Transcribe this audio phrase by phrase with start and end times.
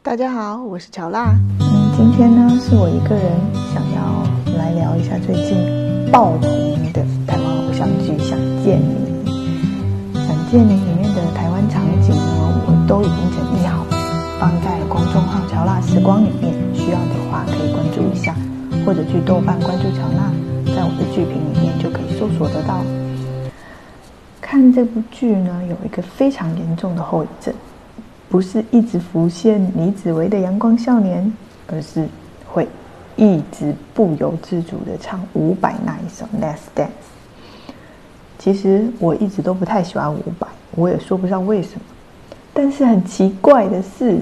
[0.00, 1.34] 大家好，我是乔娜。
[1.60, 3.24] 嗯，今天呢是我一个人
[3.74, 5.58] 想要来聊一下最近
[6.10, 6.40] 爆红
[6.92, 9.30] 的台湾偶像剧《想见你》。
[10.26, 13.84] 《想见你》里面的台湾场景呢，我都已经整理好，
[14.38, 16.54] 放在公众号“乔娜时光”里面。
[16.72, 18.34] 需要的话可以关注一下，
[18.86, 20.32] 或者去豆瓣关注乔娜，
[20.74, 22.80] 在我的剧评里面就可以搜索得到。
[24.40, 27.52] 看这部剧呢，有一个非常严重的后遗症。
[28.28, 31.32] 不是一直浮现李子维的阳光少年，
[31.66, 32.06] 而是
[32.46, 32.68] 会
[33.16, 36.88] 一直不由自主的唱伍佰那一首《Let's Dance》。
[38.38, 41.80] 其实我一直都不太喜欢伍佰，我也说不上为什么。
[42.52, 44.20] 但是很奇怪的是，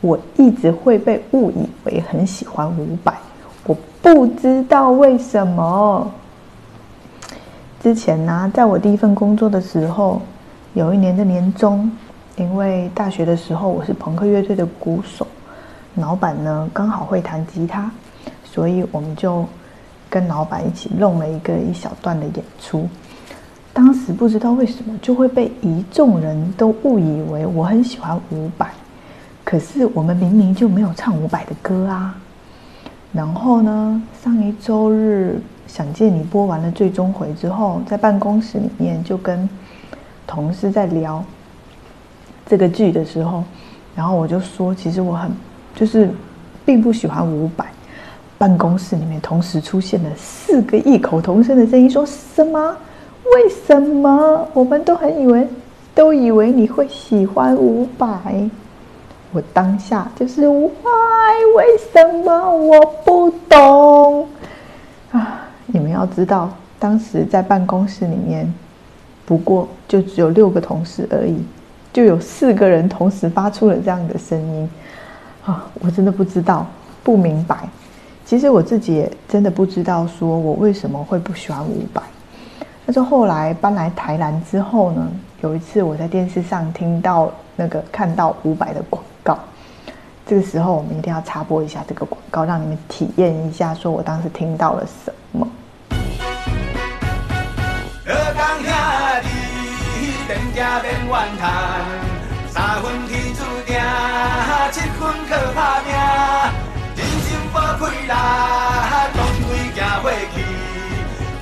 [0.00, 3.14] 我一直会被误以为很喜欢伍佰，
[3.66, 6.12] 我不知道为什么。
[7.82, 10.20] 之前呢，在我第一份工作的时候，
[10.74, 11.90] 有一年的年终。
[12.36, 15.24] 因为大学的时候我是朋克乐队的鼓手，
[15.94, 17.88] 老板呢刚好会弹吉他，
[18.44, 19.46] 所以我们就
[20.10, 22.88] 跟老板一起弄了一个一小段的演出。
[23.72, 28.66] 当时不知道为什么就会被一众人都误以为我很喜欢伍佰，
[29.44, 32.16] 可是我们明明就没有唱伍佰的歌啊。
[33.12, 39.48] 然后呢，上一周日想见你播完了最终回之后，在办公室里面就跟
[40.26, 41.24] 同事在聊。
[42.46, 43.42] 这个剧的时候，
[43.94, 45.30] 然后我就说，其实我很
[45.74, 46.10] 就是
[46.64, 47.64] 并不喜欢伍佰。
[48.36, 52.76] 办公室里面同时出现了四个异口同声的声音，说什么？
[53.34, 54.46] 为什么？
[54.52, 55.48] 我们都很以为，
[55.94, 58.50] 都以为你会喜欢伍佰。
[59.32, 60.70] 我当下就是，why？
[61.56, 62.50] 为什么？
[62.50, 64.28] 我不懂
[65.12, 65.48] 啊！
[65.66, 68.52] 你们要知道，当时在办公室里面，
[69.24, 71.36] 不过就只有六个同事而已。
[71.94, 74.68] 就有四个人同时发出了这样的声音，
[75.46, 76.66] 啊，我真的不知道，
[77.04, 77.68] 不明白。
[78.26, 82.02] 其实我自己也真的不知道，说我为什么会不喜欢伍佰。
[82.84, 85.06] 但是后来搬来台南之后呢，
[85.40, 89.38] 有一次我在电视上听到那个看到伍佰的广告，
[90.26, 95.48] 这个时候我们一定要插播一下这个广告，让你们体验一下，说我当时听到了什么。
[100.54, 101.50] 家免怨叹，
[102.48, 103.74] 三分天注定，
[104.70, 105.86] 七分靠打拼。
[106.96, 108.14] 人生无开啦，
[109.12, 110.04] 当归行过
[110.34, 110.36] 去。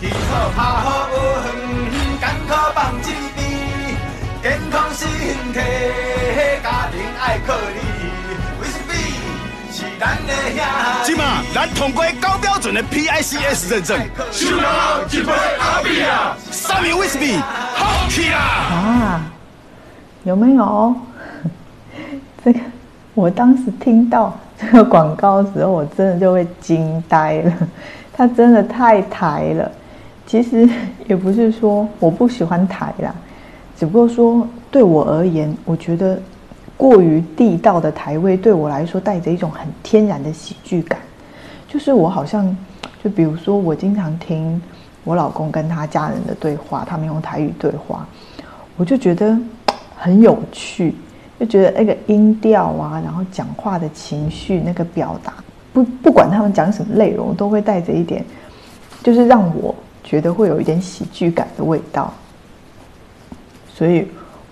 [0.00, 1.14] 天好拍好运，
[2.18, 3.04] 艰苦放一
[3.36, 3.38] 边。
[4.42, 5.00] 健康身
[5.52, 5.58] 体，
[6.62, 7.91] 家庭爱靠你。
[10.02, 10.08] 为什么？
[10.08, 10.62] 是咱的兄。
[11.04, 13.98] 今嘛，咱通过高标准的 PICS 认证。
[14.32, 17.36] 收到一杯阿比亚，三名威士忌。
[17.36, 19.20] 啊，
[20.24, 20.94] 有没有？
[22.44, 22.58] 这个
[23.14, 27.52] 我当时听到这个广告的时候，我真的就会惊呆了。
[28.12, 29.70] 它真的太台了。
[30.26, 30.68] 其实
[31.06, 33.14] 也不是说我不喜欢台啦，
[33.78, 36.20] 只不过说对我而言，我觉得
[36.82, 40.98] 过于地道的台味对我来说带着一种很天然的喜剧感。
[41.68, 42.56] 就是我好像，
[43.04, 44.60] 就比如说我经常听。
[45.04, 48.06] 我老公跟他家人的对话，他们用台语对话，
[48.76, 49.36] 我就觉得
[49.96, 50.94] 很有趣，
[51.40, 55.34] 就觉得那个音调啊，然后讲话的情绪那个表达，
[55.72, 58.24] 不不管他们讲什么内容，都会带着一点，
[59.02, 62.14] 就是让我觉得会有一点喜剧感的味道。
[63.74, 64.06] 所以，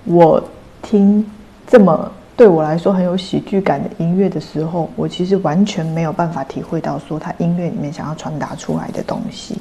[0.05, 0.43] 我
[0.83, 1.25] 听
[1.65, 9.59] 这么对我来说很有喜剧感的音乐的时候，我其实完全没有办法体会到说他音乐里面想要传达出来的东西。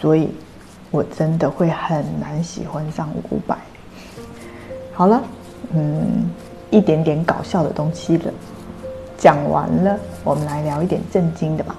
[0.00, 0.30] 所以，
[0.90, 3.54] 我真的会很难喜欢上伍佰。
[4.94, 5.22] 好了，
[5.74, 6.24] 嗯，
[6.70, 8.32] 一点点搞笑的东西了，
[9.18, 9.94] 讲完了，
[10.24, 11.76] 我们来聊一点正经的吧。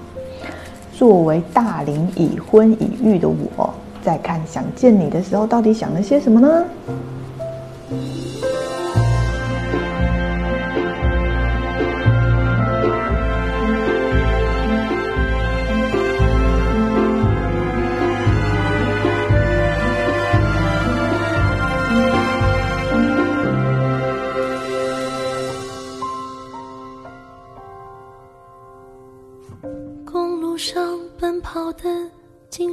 [0.92, 3.74] 作为大龄已婚已育的我，
[4.04, 6.64] 在看《想见你》的时候，到底想了些什么呢？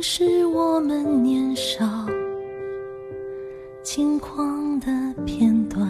[0.05, 1.85] 是我们年少
[3.83, 4.87] 轻狂的
[5.25, 5.81] 片段，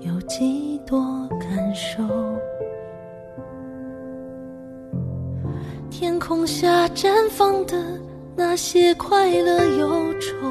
[0.00, 1.00] 有几多
[1.38, 2.02] 感受？
[5.90, 7.96] 天空下绽放的
[8.34, 10.50] 那些快乐忧愁，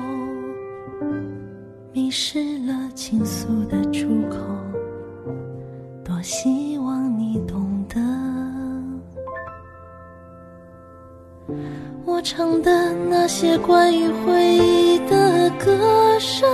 [12.41, 15.77] 唱的那些关于回忆的歌
[16.17, 16.49] 声，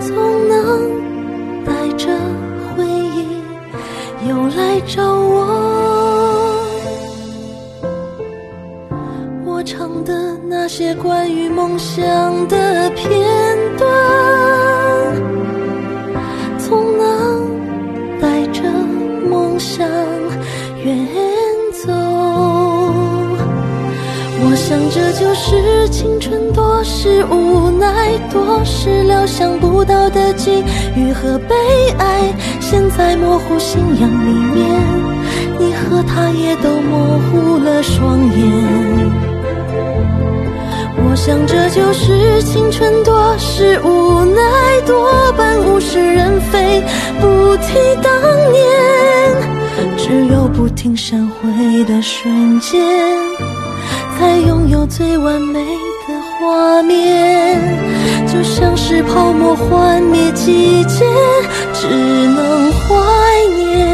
[0.00, 0.16] 总
[0.48, 0.56] 能
[1.62, 2.08] 带着
[2.74, 3.26] 回忆
[4.26, 5.36] 又来找我。
[9.44, 12.57] 我唱的那些关于梦想的
[24.68, 30.62] 想这就是青春，多是无奈，多是料想不到的际
[30.94, 31.54] 遇和悲
[31.96, 32.34] 哀。
[32.60, 34.68] 现在模糊信仰里面，
[35.58, 39.08] 你和他也都模糊了双眼。
[40.98, 44.42] 我想这就是青春，多是无奈，
[44.86, 46.84] 多半物是人非，
[47.18, 48.12] 不提当
[48.52, 52.84] 年，只有不停闪回的瞬间，
[54.18, 57.56] 才拥有最完美的画面。
[58.26, 61.04] 就像是泡沫幻灭季节，
[61.72, 62.96] 只能怀
[63.56, 63.86] 念。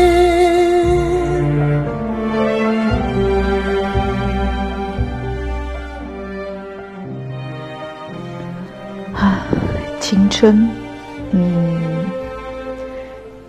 [9.13, 9.47] 啊
[10.01, 10.69] 青春，
[11.33, 11.79] 嗯，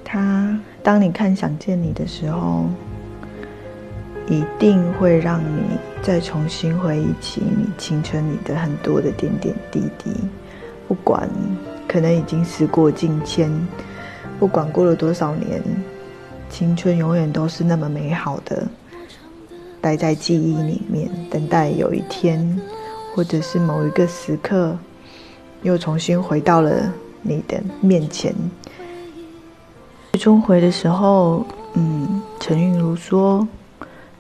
[0.04, 2.66] 他当你看《想见你》的时候，
[4.28, 10.12] 一定会让你再重新回忆起你青春里的很多的点点滴滴。
[10.88, 11.28] 不管
[11.88, 13.52] 可能已经时过境迁，
[14.40, 15.60] 不管过了多少年，
[16.48, 18.68] 青春永远都是那么美好的，
[19.82, 22.62] 待在记忆里面，等待有一天，
[23.16, 24.78] 或者是某一个时刻。
[25.64, 26.94] 又重新回到了
[27.24, 28.32] 你的面前。
[30.20, 31.44] 终回的时候，
[31.74, 33.48] 嗯，陈韵如说：“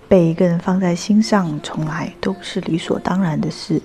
[0.07, 3.81] 被一个人放在心上，从来都不是理所当然的事。”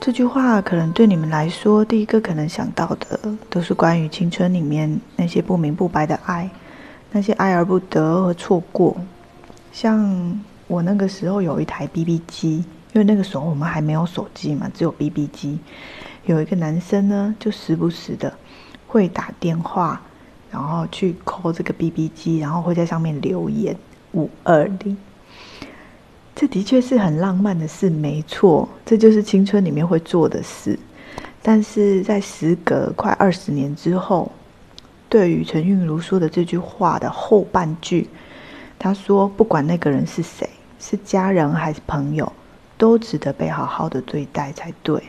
[0.00, 6.50] 这句话可能对你们来说，第一个可能想到的都是关于青春里面那些不明不白的爱，
[7.12, 8.96] 那些爱而不得和错过。
[9.70, 15.60] 像我那个时候有一台 BB 机，因为那个时候我们还没有手机嘛，只有 BB 机。
[16.26, 18.32] 有一个男生呢，就时不时的
[18.88, 20.02] 会打电话，
[20.50, 23.76] 然后去扣这个 BB 机，然后会在上面留言
[24.12, 24.96] 五二零。
[26.34, 30.78] 这的确是很浪漫的事，没错，这就是青春里面会做的事。
[31.42, 34.32] 但是在时隔快二十年之后，
[35.08, 38.08] 对于陈韵如说的这句话的后半句，
[38.78, 40.48] 他说：“不管那个人是谁，
[40.78, 42.32] 是家人还是朋友，
[42.78, 45.02] 都值得被好好的对待才对。”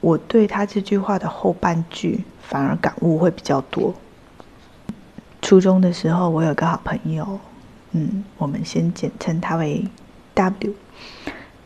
[0.00, 3.94] 我对他这句话的后半句反而感悟会比较多。
[5.42, 7.38] 初中的时候，我有个好朋友，
[7.92, 9.84] 嗯，我们先简称他为
[10.34, 10.72] W。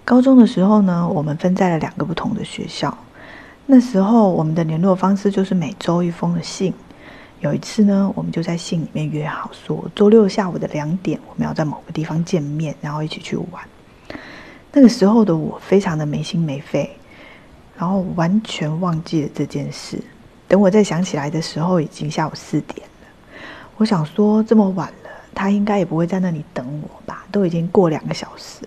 [0.05, 2.97] 高中的时候呢，我们分在了两个不同的学校。
[3.67, 6.73] 那时候我们的联络方式就是每周一封的信。
[7.41, 13.63] 有一次呢，我们就在信里面约好说，周六下午的两点，我们要在某个地方见面，然后一起去玩。
[14.73, 16.91] 那个时候的我非常的没心没肺。
[17.77, 20.01] 然后完全忘记了这件事。
[20.47, 23.09] 等我再想起来的时候，已经下午四点了。
[23.77, 24.93] 我想说，这么晚，
[25.35, 27.25] 他应该也不会在那里等我吧？
[27.33, 28.67] 都已经过两个小时。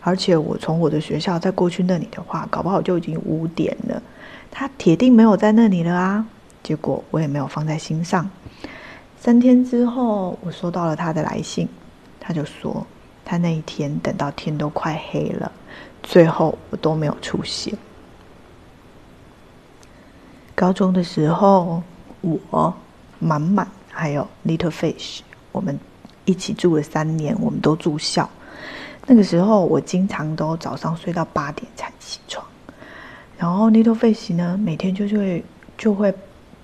[0.00, 4.02] 而且我从我的学校再过去那里的话，搞不好就已经五点了。
[4.50, 6.26] 他铁定没有在那里了啊！
[6.62, 8.28] 结果我也没有放在心上。
[9.16, 11.68] 三天之后，我收到了他的来信，
[12.18, 12.84] 他就说
[13.24, 15.52] 他那一天等到天都快黑了，
[16.02, 17.72] 最后我都没有出现。
[20.54, 21.82] 高中的时候，
[22.20, 22.74] 我
[23.20, 25.20] 满满还有 Little Fish，
[25.52, 25.78] 我们
[26.24, 28.28] 一起住了三年，我们都住校。
[29.06, 32.44] 那个时候，我经常都早上睡到八点才起床。
[33.36, 35.44] 然后 Little Fish 呢，每天就会
[35.76, 36.14] 就会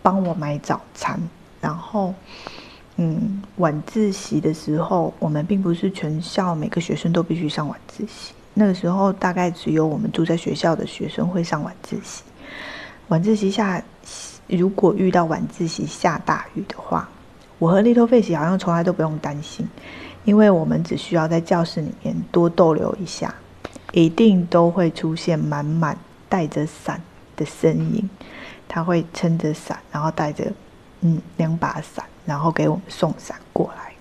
[0.02, 1.20] 帮我买早餐。
[1.60, 2.14] 然后，
[2.96, 8.32] 嗯，晚自习的时候，我们并不是全校每个学生都必须上晚自习。
[8.54, 12.22] 那个时候，大概只有我们住在学校的学生会上晚自习。
[13.08, 13.82] 晚自习下，
[14.46, 17.08] 如果遇到晚自习下大雨的话，
[17.58, 19.68] 我和 Little Fish 好像从来都不用担心，
[20.24, 23.34] 因为我们只需要在教室里面多逗留一下，
[23.92, 25.98] 一定都会出现满满
[26.28, 27.00] 带着伞
[27.36, 28.08] 的身影。
[28.68, 30.52] 他会撑着伞，然后带着
[31.00, 33.92] 嗯两把伞，然后给我们送伞过来。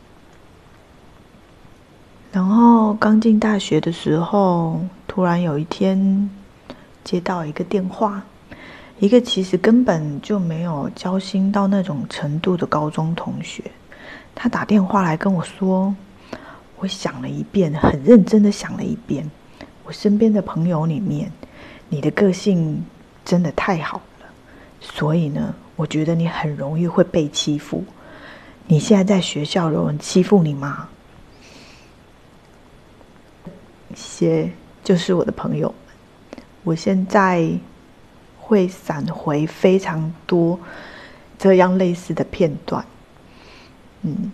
[2.33, 6.29] 然后刚进大学的时候，突然有一天
[7.03, 8.23] 接到一个电话。
[8.99, 13.63] 一个其实根本就没有交心到那种程度的高中同学，
[14.33, 15.95] 他打电话来跟我说，
[16.77, 19.29] 我想了一遍，很认真的想了一遍，
[19.83, 21.31] 我身边的朋友里面，
[21.89, 22.83] 你的个性
[23.23, 24.25] 真的太好了，
[24.79, 27.83] 所以呢，我觉得你很容易会被欺负。
[28.65, 30.89] 你现在在学校有人欺负你吗？
[33.93, 34.51] 些
[34.83, 37.47] 就是我的朋友们，我现在。
[38.47, 40.57] 会闪回非常多
[41.37, 42.85] 这样类似的片段，
[44.03, 44.31] 嗯，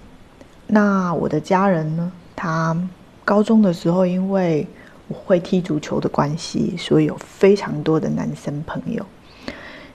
[0.68, 2.12] 那我的家人呢？
[2.36, 2.78] 他
[3.26, 4.68] 高中的时候，因为
[5.08, 9.04] 我会踢足球的关系，所以有非常多的男生朋友。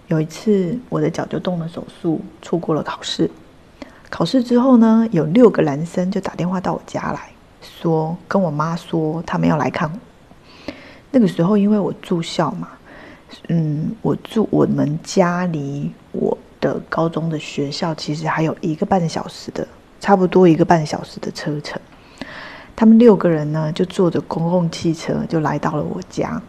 [0.08, 3.30] 有一次，我的脚就动了手术，错过了考试。
[4.10, 7.30] 考试之后呢，有六个男生就打电话到我家来
[7.62, 10.72] 说，跟我妈说他们要来看我。
[11.12, 12.68] 那个时候，因为我住校嘛。
[13.48, 19.66] 嗯，我住我们家离我的高中的学校其实还有一个半小时的，
[20.00, 21.80] 差不多一个半小时的车程。
[22.74, 26.40] 他们六个人呢，就坐着公共汽车就来到了我家。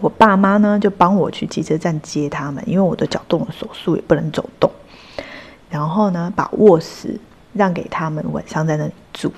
[0.00, 4.70] 我爸妈呢，就帮我去汽车站接他们，因为我的脚动了手术，也不能走动。
[5.70, 7.18] 然后呢，把卧室
[7.52, 9.32] 让给他们，晚上在那里住。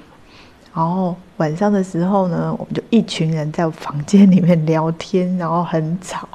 [0.77, 6.29] 然后晚上的时候呢，我们就一群人在房间里面聊天，然后很吵。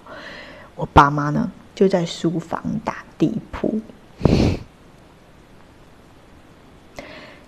[0.75, 3.79] 我爸妈呢就在书房打地铺。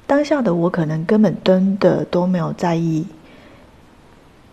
[0.06, 3.08] 当下的我可能根本真的都没有在意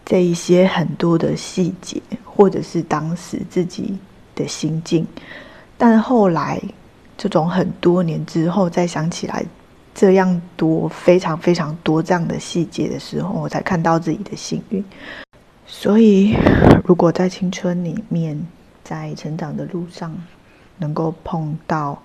[0.06, 3.98] 这一些很多的细节，或者是当时自己
[4.34, 5.06] 的心境。
[5.76, 6.58] 但后来
[7.18, 9.44] 这种很多年之后再想起来。
[10.00, 14.82] 这样多非常非常多这样的细节的时候，我才看到自己的幸运。
[15.66, 16.34] 所以，
[16.86, 18.46] 如果在青春里面，
[18.82, 20.16] 在成长的路上，
[20.78, 22.00] 能够碰到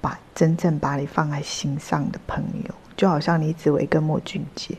[0.00, 4.76] 把真正把你放在心上的朋友，就好像李子维跟莫俊杰，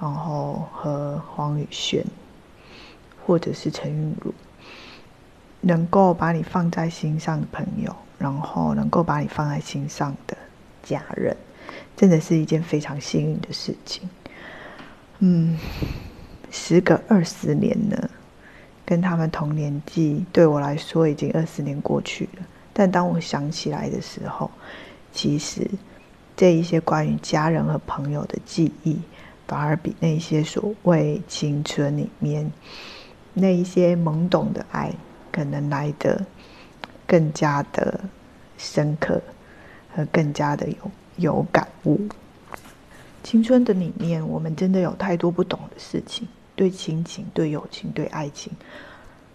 [0.00, 2.04] 然后和黄宇轩，
[3.26, 4.32] 或者是陈韵如，
[5.60, 10.36] 能够把你放在心上的朋友，然后能够把你放在心上的
[10.84, 11.36] 家人。
[11.96, 14.08] 真的是一件非常幸运的事情。
[15.18, 15.58] 嗯，
[16.50, 18.10] 时隔二十年呢，
[18.86, 22.46] 跟他们同年纪，对我来说已经二十年过去了。
[22.72, 24.50] 但当我想起来的时候，
[25.12, 25.68] 其实
[26.36, 28.98] 这一些关于家人和朋友的记忆，
[29.46, 32.50] 反而比那些所谓青春里面
[33.34, 34.92] 那一些懵懂的爱，
[35.30, 36.24] 可能来的
[37.06, 38.00] 更加的
[38.56, 39.20] 深刻
[39.94, 40.90] 和更加的有。
[41.20, 42.00] 有感悟，
[43.22, 48.50] 青春的里面，我们真的有太多不懂的事情，对亲情、对友情、对爱情，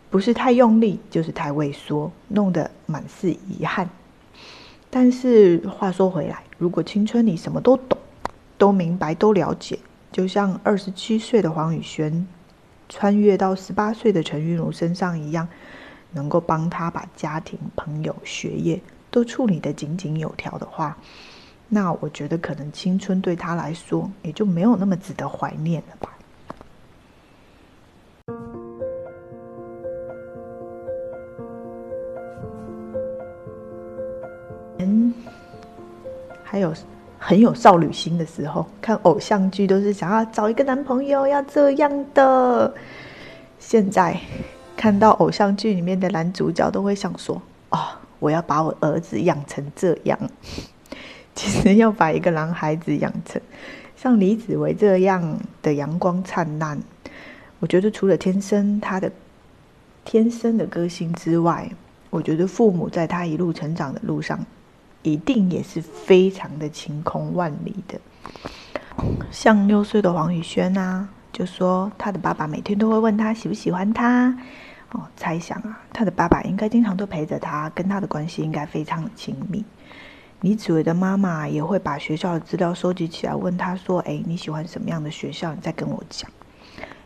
[0.10, 3.88] 不是太用力，就是太畏缩，弄得满是遗憾。
[4.89, 8.00] 但是话说回来，如果青春里什么都懂、
[8.58, 9.77] 都明白、都了解，
[10.12, 12.27] 就像二十七岁的黄宇轩
[12.89, 15.48] 穿越到十八岁的陈玉如身上一样，
[16.13, 20.98] 能够帮他把家庭、朋友、学业都处理得井井有条的话。
[21.67, 26.12] 那我觉得可能青春对他来说也就没有那么值得怀念了吧。
[34.79, 35.13] 嗯，
[36.43, 36.74] 还有
[37.17, 42.74] 很有少女心的时候，看偶像剧都是想要找一个男朋友要这样的。
[43.57, 44.15] 现在
[44.77, 47.79] 看到偶像剧里面的男主角，都会想说：哦，
[48.19, 50.19] 我要把我儿子养成这样。
[51.36, 53.42] 其实要把一个男孩子养成
[53.96, 56.80] 像李子维这样的阳光灿烂，
[57.60, 59.12] 我觉得除了天生他的
[60.04, 61.70] 天生的个性之外，
[62.10, 64.39] 我觉得父母在他一路成长的路上，
[65.04, 68.00] 一定也是非常的晴空万里的。
[69.30, 74.38] 像六岁的黄宇轩啊，就说他的爸爸每天都会问他喜不喜欢他。
[74.92, 79.65] 哦，猜想啊，他的爸爸应该经常都陪着他，跟他的关系应该非常的亲密。
[80.46, 85.52] 李子维的妈妈也会把学校的资料收集起来，问他说：“哎，你喜欢什么样的学校？
[85.56, 86.30] 你再跟我讲。”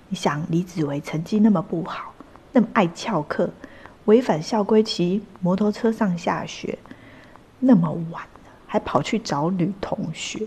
[0.10, 2.14] 你想，李子维成绩那么不好，
[2.52, 3.50] 那么爱翘课，
[4.04, 6.78] 违反校规骑摩托车上下学，
[7.60, 10.46] 那么晚了还跑去找女同学，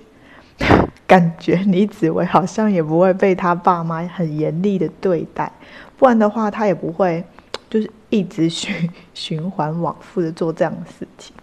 [1.07, 5.51] 感觉李子维好像也不会被他爸妈很严厉的对待，
[5.97, 7.25] 不然的话他也不会
[7.71, 11.35] 就是一直循循环往复的做这样的事情。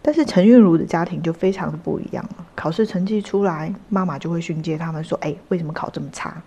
[0.00, 2.46] 但是陈韵如的家庭就非常的不一样了。
[2.54, 6.42] 考试成绩出来，妈妈就会训诫他们说：“哎，为什么考这么差？”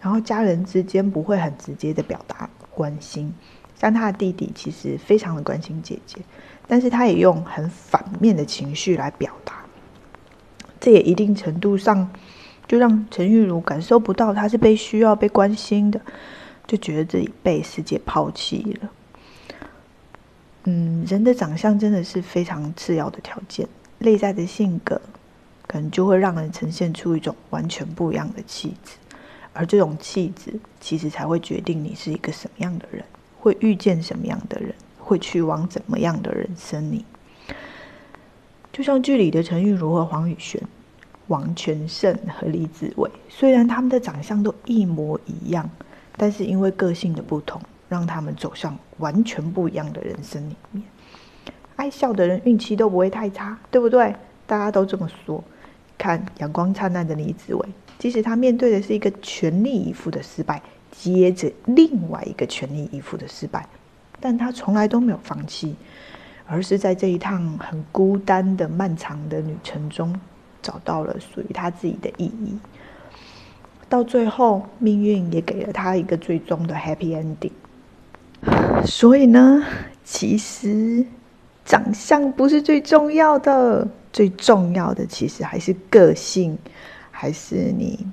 [0.00, 3.32] 然后家人之间不会很直接的表达关心，
[3.74, 6.18] 像他的弟弟其实非常的关心姐姐，
[6.66, 9.64] 但是他也用很反面的情绪来表达，
[10.80, 12.10] 这也一定程度上
[12.66, 16.00] 就让陈韵如感受不到他是被需要、被关心的，
[16.66, 18.90] 就觉得自己被世界抛弃了。
[20.70, 23.66] 嗯，人的长相真的是非常次要的条件，
[24.00, 25.00] 内在的性格
[25.66, 28.92] 可能就会让人呈现出一种完全不一样的气质，
[29.54, 33.02] 而这种气质其实才会决定你是一个什么样的人，
[33.38, 37.02] 会遇见什么样的人，会去往怎么样的人生里。
[38.70, 40.60] 就像剧里的陈玉如和黄宇轩、
[41.28, 45.70] 王全胜和李子维，虽然他们的长相都一模一样，
[46.18, 47.58] 但是因为个性的不同。
[47.88, 50.84] 让他们走向完全不一样的人生里面。
[51.76, 54.14] 爱笑的人运气都不会太差，对不对？
[54.46, 55.42] 大家都这么说。
[55.96, 57.68] 看阳光灿烂的李子维，
[57.98, 63.68] 即使他面对的是一个全力以赴的失败，接着另外一个全力以赴的失败，
[64.20, 65.74] 但他从来都没有放弃，
[66.46, 70.14] 而是在这一趟很孤单的漫长的旅程中，
[70.62, 72.56] 找到了属于他自己的意义。
[73.88, 77.50] 到最后，命运也给了他一个最终的 happy ending。
[78.86, 79.64] 所以呢，
[80.04, 81.04] 其实
[81.64, 86.56] 长相不是最重要的，最重要的其实还是个性，
[87.10, 88.06] 还是你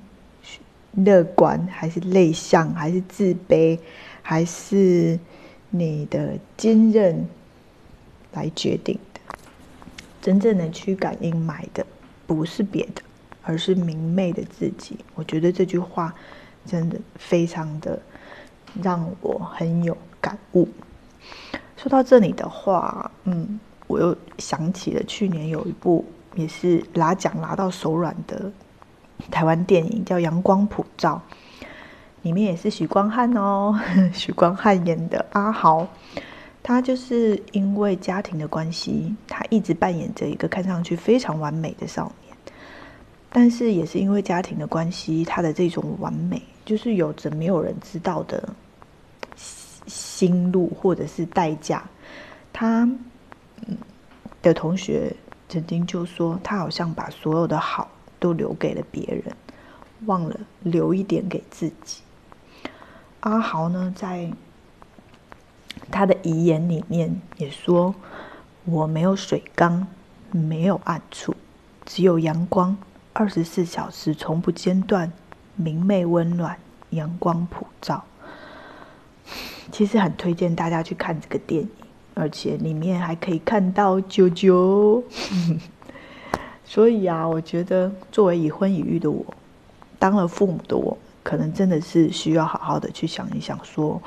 [0.92, 3.78] 乐观，还是内向，还是自卑，
[4.22, 5.18] 还是
[5.70, 7.26] 你的坚韧
[8.32, 9.20] 来决定的。
[10.20, 11.86] 真正的驱感应买的，
[12.26, 13.02] 不是别的，
[13.42, 14.98] 而是明媚的自己。
[15.14, 16.12] 我觉得这句话
[16.66, 17.98] 真的非常的
[18.82, 19.96] 让我很有。
[20.26, 20.68] 感悟。
[21.76, 26.04] 说到这里的话，嗯，我又想起了去年有一部
[26.34, 28.50] 也是拿奖拿到手软的
[29.30, 31.22] 台湾电影，叫《阳光普照》，
[32.22, 33.78] 里面也是许光汉哦，
[34.12, 35.86] 许光汉演的阿豪，
[36.60, 42.36] 他就是因为家庭的关系，他一直扮演着一个看上去非常完美的少年，
[43.30, 48.42] 但是也是因为家庭的关系，他的这种完美，就是有着没有人知道的。
[49.86, 51.84] 心路或者是代价，
[52.52, 52.88] 他
[54.42, 55.14] 的同学
[55.48, 59.36] 曾经就说，他好像把所有的好都留给了别人，
[60.06, 62.02] 忘了留一点给自己。
[63.20, 64.30] 阿豪呢，在
[65.90, 67.94] 他的遗言里面也说
[68.64, 69.86] ：“我没有水缸，
[70.30, 71.34] 没有暗处，
[71.84, 72.76] 只有阳光，
[73.12, 75.12] 二十四小时从不间断，
[75.54, 76.58] 明媚温暖，
[76.90, 78.04] 阳光普照。”
[79.72, 81.68] 其实很推荐大家去看这个电影，
[82.14, 85.02] 而且里面还可以看到啾啾。
[86.64, 89.24] 所以啊，我觉得作为已婚已育的我，
[89.98, 94.02] 当了父母的我，可能真的是需要好好的去想一想，说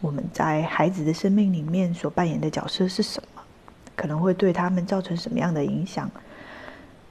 [0.00, 3.42] 我们在孩子的生命里面所扮演的角色是什么，
[3.94, 6.10] 可能会对他们造成什么样的影响。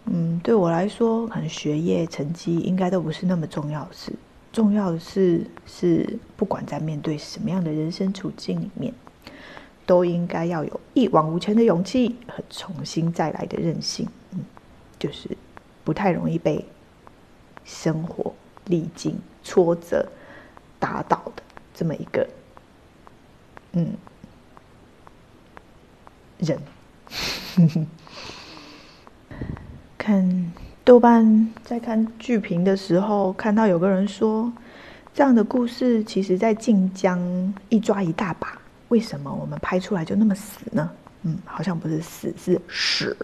[0.05, 4.11] 嗯，对我来说，可能学业成绩应该都不是那么重要的事。
[4.51, 8.93] 重要的是，是不管在面对什么样的人生处境里面，
[9.85, 14.07] 都应该要有一往无前的勇气和重新再来的韧性。
[14.31, 14.43] 嗯，
[14.99, 15.37] 就是
[15.85, 16.65] 不太容易被
[17.63, 18.33] 生活
[18.65, 20.05] 历经挫折
[20.79, 22.27] 打倒的这么一个
[23.71, 23.93] 嗯
[26.39, 26.59] 人。
[29.97, 30.51] 看。
[30.91, 34.51] 豆瓣在看剧评的时候，看到有个人说，
[35.13, 37.17] 这样的故事其实在晋江
[37.69, 40.91] 一抓一大把，为什么我们拍出来就那么死呢？
[41.21, 43.15] 嗯，好像不是死，是屎。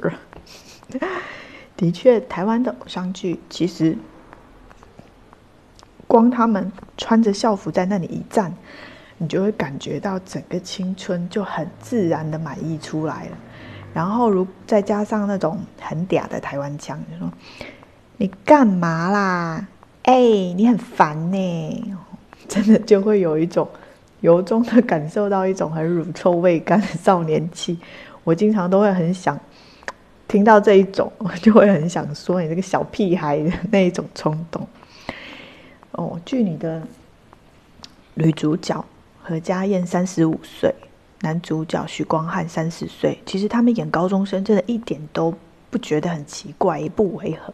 [1.76, 3.98] 的确，台湾的偶像剧其实，
[6.08, 8.56] 光他们穿着校服在那里一站，
[9.18, 13.38] 你就会感觉到整个青春就很自然的满溢出来了。
[13.98, 17.28] 然后，如再加上那种很嗲的台湾腔，就说
[18.18, 19.68] ：“你干嘛啦？
[20.04, 20.14] 哎，
[20.56, 21.96] 你很烦呢。
[22.48, 23.68] ”真的就会有一种
[24.20, 27.80] 由衷的感受到一种很乳臭未干的少年气。
[28.24, 29.36] 我经常都会很想
[30.28, 34.68] 听到这一种，就会很想说你这个小屁孩的那一种冲动。
[35.94, 36.84] 哦，剧里的
[38.14, 38.86] 女主角
[39.24, 40.72] 何家燕三十五岁。
[41.22, 45.34] 男主角许光汉三十岁，其实他们演高中生，真的一点都
[45.72, 47.52] 不觉得很奇怪，也不违和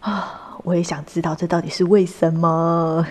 [0.00, 0.56] 啊！
[0.62, 3.04] 我也想知道这到底是为什么。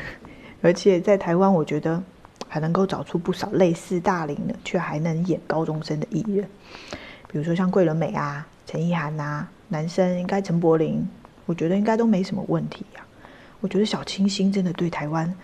[0.61, 2.01] 而且在台湾，我觉得
[2.47, 6.47] 还能够找出不少类似大龄的，却还能演高中生的艺人，
[7.29, 11.05] 比如说像桂纶镁啊、陈意涵啊，男生应该陈柏霖，
[11.45, 13.01] 我觉得应该都没什么问题呀。
[13.59, 15.35] 我觉得小清新真的对台湾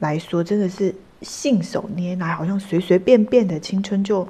[0.00, 0.92] 来说，真的是。
[1.22, 4.28] 信手拈来，好像随随便便的青春就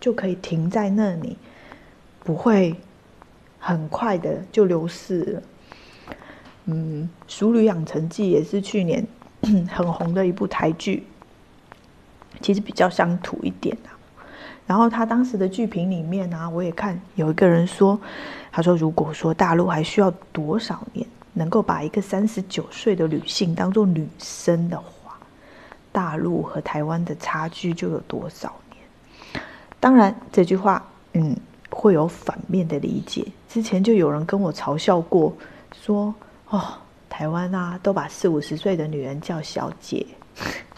[0.00, 1.36] 就可以停在那里，
[2.20, 2.74] 不会
[3.58, 5.42] 很快的就流逝了。
[6.66, 9.06] 嗯，《熟女养成记》也是去年
[9.70, 11.04] 很红的一部台剧，
[12.40, 13.94] 其实比较乡土一点啊。
[14.66, 18.00] 然后他当时的剧评里面呢，我也看有一个人说，
[18.50, 24.95] 他说如果说大陆还需要多少年能够把一个三十九岁的女性当做女生的话，
[25.96, 29.42] 大陆和台湾的差距就有多少年？
[29.80, 31.34] 当然这句话，嗯，
[31.70, 33.26] 会有反面的理解。
[33.48, 35.34] 之前就有人跟我嘲笑过，
[35.72, 36.14] 说。
[36.50, 36.62] 哦，
[37.08, 40.06] 台湾啊，都把四五十岁的女人叫小姐。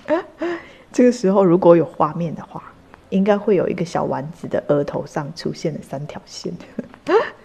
[0.92, 2.62] 这个时候如果有画面的话，
[3.08, 6.52] 应该会有一个小丸子的额头上出现了三条线。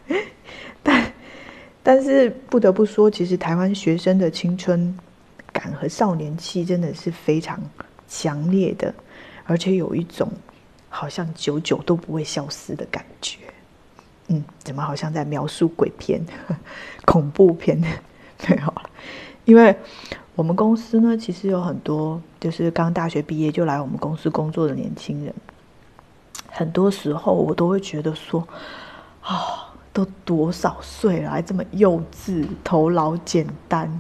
[0.84, 1.12] 但
[1.82, 4.96] 但是不得不说，其实台湾学生的青春
[5.72, 7.60] 和少年气真的是非常
[8.08, 8.94] 强烈的，
[9.46, 10.30] 而且有一种
[10.90, 13.38] 好像久久都不会消失的感觉。
[14.28, 16.26] 嗯，怎么好像在描述鬼片、
[17.06, 17.80] 恐怖片？
[18.48, 18.74] 没有
[19.46, 19.76] 因为
[20.36, 25.34] 我们公司呢，其实有很多就是刚大学毕业就来我们公司工作的年轻人。
[26.50, 28.48] 很多时候我都会觉得说，
[29.22, 34.00] 啊，都多少岁了，还这么幼稚、头脑简单。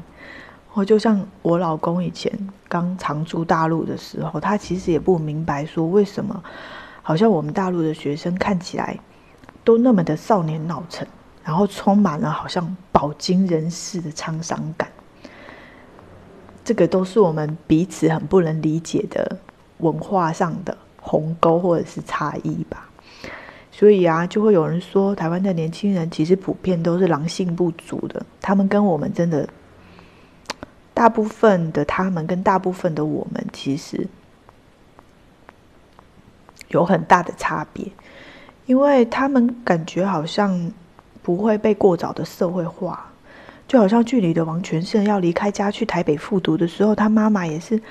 [0.73, 2.31] 我就像我老公以前
[2.67, 6.43] 刚常驻大陆的时候，他其实也不明白说为什么，
[7.01, 8.99] 好像我们大陆的学生看起来
[9.63, 11.07] 都那么的少年老成。
[11.45, 14.89] 然后充满了好像饱经人世的沧桑感，
[16.63, 19.38] 这个都是我们彼此很不能理解的
[19.79, 22.89] 文化上的鸿沟或者是差异吧。
[23.73, 29.45] 所以啊，就会有人说，台湾的年轻人其实普遍都是狼性不足的，他们跟我们真的
[31.04, 34.08] 大部分的他们跟大部分的我们其实
[36.70, 37.86] 有很大的差别，
[38.66, 40.72] 因为他们感觉好像。
[41.22, 43.10] 不会被过早的社会化，
[43.66, 47.82] 就好像剧里的王全胜要离开家去台北复读的时候，他妈妈也是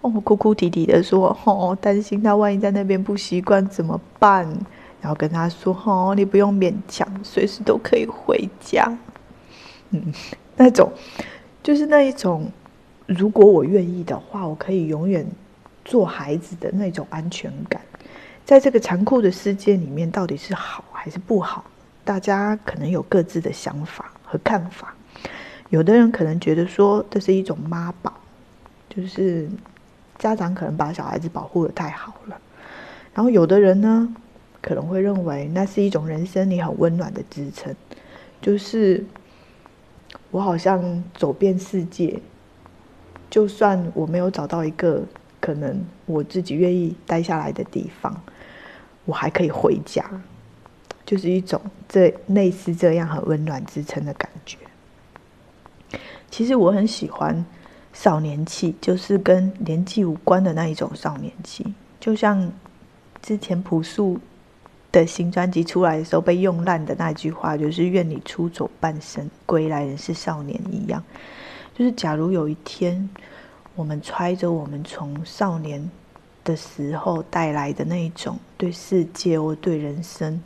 [0.00, 4.44] 哦哭哭啼啼的说哦担心他万一在那边不习惯怎么办，
[5.00, 8.92] 然后跟他说哦你不用勉强，随时都可以回家。
[9.90, 10.12] 嗯，
[10.56, 10.90] 那种
[11.62, 12.50] 就是那一种，
[13.10, 15.26] 如果我愿意的话，我可以永远
[15.84, 17.82] 做孩子的那种安全感，
[18.44, 21.64] 在这个残酷的世界里面，到底是好还是不好？
[22.04, 24.94] 大家可能有各自的想法和看法，
[25.70, 28.12] 有的人可能觉得说这是一种妈宝，
[28.88, 29.48] 就是
[30.16, 32.40] 家长可能把小孩子保护的太好了，
[33.12, 34.14] 然后有的人呢
[34.62, 37.74] 可能会认为那是一种人生里很温暖的支撑，
[38.40, 39.04] 就是
[40.30, 42.20] 我好像走遍世界，
[43.30, 45.02] 就算我没有找到一个
[45.40, 48.20] 可能我自己愿意待下来的地方，
[49.04, 50.04] 我还可以回家。
[51.06, 54.56] 就是一种这类似这样很温暖支撑的感觉。
[56.30, 57.44] 其实我很喜欢
[57.92, 61.74] 少年气，就是跟年纪无关的那一种少年气。
[61.98, 62.52] 就像
[63.20, 64.20] 之前朴树
[64.92, 71.02] 的新专辑出来的时候被用烂的那句话，就是“愿你出走半生，归来仍是少年”一样。
[71.80, 73.08] 就是假如有一天，
[73.74, 75.90] 我们揣着我们从少年
[76.44, 80.38] 的时候带来的那一种对世界或对人生。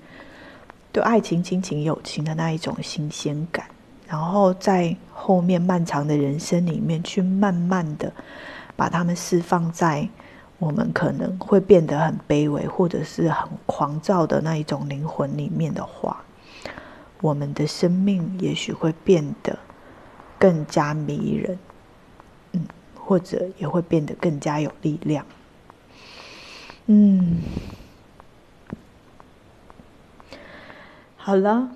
[0.92, 3.66] 对爱情、亲情、友情的那一种新鲜感，
[4.06, 8.12] 然后在后面漫长的人生里面，去慢慢的
[8.76, 10.08] 把他们释放在
[10.60, 16.22] 我们可能会变得很卑微，或者是很狂躁的那一种灵魂里面的话，
[17.20, 19.58] 我们的生命也许会变得
[20.44, 21.58] 更加迷人，
[22.52, 25.24] 嗯，或者也会变得更加有力量，
[26.84, 27.38] 嗯。
[31.16, 31.66] 好了，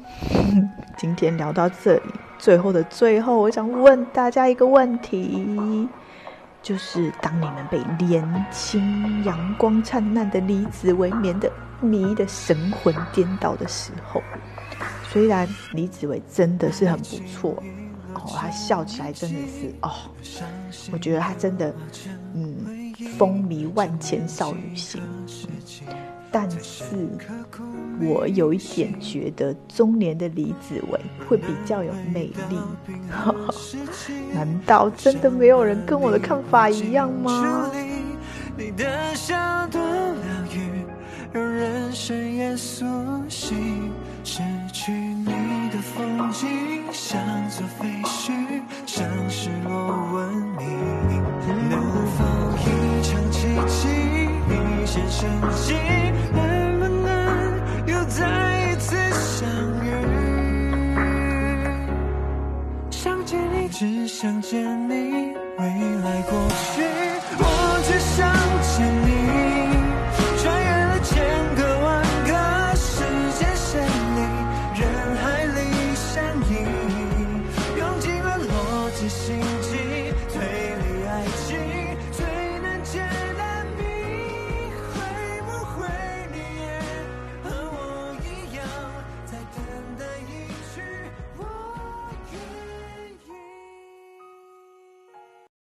[0.99, 5.89] 今天聊到这里，最后的最后，我想问大家一个问题，
[6.63, 11.51] 就是当你们被年轻、阳光灿烂的李子维迷的
[11.81, 14.23] 迷的神魂颠倒的时候，
[15.05, 17.63] 虽然李子维真的是很不错
[18.25, 19.91] 哦，他笑起来真的是哦，
[20.93, 21.75] 我觉得他真的
[22.35, 25.01] 嗯，风靡万千少女心，
[26.31, 26.85] 但是。
[28.01, 32.57] 我有一点觉得中年的李子维会比较有魅力，
[34.33, 37.69] 难道真的没有人跟我的看法一样吗？
[45.81, 48.33] 风景像座废墟
[48.87, 51.23] 像失落文明
[51.69, 51.81] 能
[52.17, 52.25] 否
[52.59, 53.89] 一场奇迹
[54.49, 55.98] 一线生机？